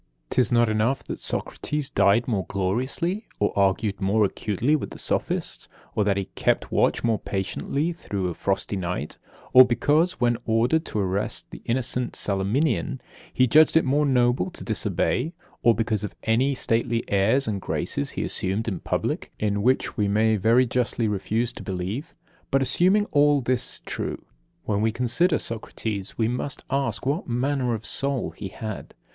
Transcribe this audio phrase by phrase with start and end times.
[0.31, 5.67] 'Tis not enough that Socrates died more gloriously or argued more acutely with the sophists;
[5.93, 9.19] or that he kept watch more patiently through a frosty night;
[9.53, 12.99] or because, when ordered to arrest the innocent Salaminian,
[13.31, 18.09] he judged it more noble to disobey; or because of any stately airs and graces
[18.09, 22.15] he assumed in public, in which we may very justly refuse to believe.
[22.49, 24.25] But, assuming all this true,
[24.63, 28.95] when we consider Socrates, we must ask what manner of soul he had.